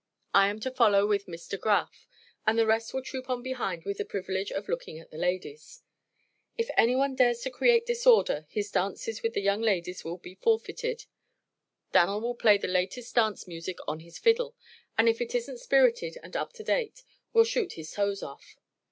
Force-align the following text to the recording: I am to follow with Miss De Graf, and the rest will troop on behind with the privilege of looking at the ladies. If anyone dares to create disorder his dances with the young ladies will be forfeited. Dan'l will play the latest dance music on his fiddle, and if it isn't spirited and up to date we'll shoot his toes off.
I 0.33 0.47
am 0.49 0.59
to 0.61 0.71
follow 0.71 1.05
with 1.05 1.27
Miss 1.27 1.47
De 1.47 1.59
Graf, 1.59 2.07
and 2.47 2.57
the 2.57 2.65
rest 2.65 2.91
will 2.91 3.03
troop 3.03 3.29
on 3.29 3.43
behind 3.43 3.83
with 3.83 3.99
the 3.99 4.03
privilege 4.03 4.51
of 4.51 4.67
looking 4.67 4.97
at 4.97 5.11
the 5.11 5.17
ladies. 5.19 5.83
If 6.57 6.71
anyone 6.75 7.13
dares 7.15 7.41
to 7.41 7.51
create 7.51 7.85
disorder 7.85 8.47
his 8.49 8.71
dances 8.71 9.21
with 9.21 9.35
the 9.35 9.41
young 9.43 9.61
ladies 9.61 10.03
will 10.03 10.17
be 10.17 10.33
forfeited. 10.33 11.05
Dan'l 11.91 12.19
will 12.19 12.33
play 12.33 12.57
the 12.57 12.67
latest 12.67 13.13
dance 13.13 13.47
music 13.47 13.77
on 13.87 13.99
his 13.99 14.17
fiddle, 14.17 14.55
and 14.97 15.07
if 15.07 15.21
it 15.21 15.35
isn't 15.35 15.59
spirited 15.59 16.17
and 16.23 16.35
up 16.35 16.51
to 16.53 16.63
date 16.63 17.03
we'll 17.31 17.45
shoot 17.45 17.73
his 17.73 17.91
toes 17.91 18.23
off. 18.23 18.55